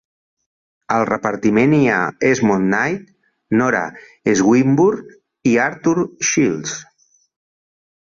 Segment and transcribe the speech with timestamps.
[0.95, 1.99] Al repartiment hi ha
[2.31, 3.05] Esmond Knight,
[3.61, 3.85] Nora
[4.43, 5.17] Swinburne
[5.53, 5.97] i Arthur
[6.33, 6.79] Shields.